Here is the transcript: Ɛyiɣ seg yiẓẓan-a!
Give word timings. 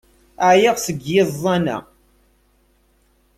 Ɛyiɣ 0.49 0.75
seg 0.79 0.99
yiẓẓan-a! 1.11 1.77